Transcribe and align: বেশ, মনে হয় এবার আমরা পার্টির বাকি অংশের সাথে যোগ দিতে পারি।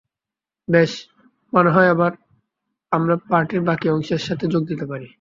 বেশ, 0.67 0.91
মনে 1.53 1.69
হয় 1.69 1.89
এবার 1.89 2.11
আমরা 2.91 3.15
পার্টির 3.29 3.61
বাকি 3.61 3.87
অংশের 3.89 4.21
সাথে 4.27 4.45
যোগ 4.47 4.63
দিতে 4.67 4.85
পারি। 4.85 5.07